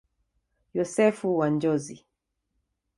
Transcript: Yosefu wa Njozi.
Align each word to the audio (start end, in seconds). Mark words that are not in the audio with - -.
Yosefu 0.75 1.29
wa 1.37 1.47
Njozi. 1.53 1.97